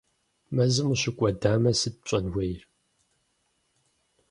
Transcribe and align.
Мэзым 0.55 0.87
ущыкӏуэдамэ, 0.93 1.71
сыт 1.79 1.95
пщӏэн 2.01 2.25
хуейр? 2.33 2.61